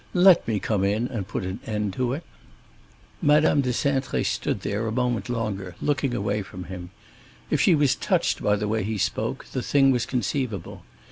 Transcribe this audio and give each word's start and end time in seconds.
Let 0.15 0.47
me 0.47 0.57
come 0.59 0.83
in 0.83 1.07
and 1.09 1.27
put 1.27 1.43
an 1.43 1.59
end 1.63 1.93
to 1.93 2.13
it." 2.13 2.23
Madame 3.21 3.61
de 3.61 3.69
Cintré 3.69 4.25
stood 4.25 4.61
there 4.61 4.87
a 4.87 4.91
moment 4.91 5.29
longer, 5.29 5.75
looking 5.79 6.15
away 6.15 6.41
from 6.41 6.63
him. 6.63 6.89
If 7.51 7.61
she 7.61 7.75
was 7.75 7.93
touched 7.93 8.41
by 8.41 8.55
the 8.55 8.67
way 8.67 8.81
he 8.81 8.97
spoke, 8.97 9.45
the 9.51 9.61
thing 9.61 9.91
was 9.91 10.07
conceivable. 10.07 10.81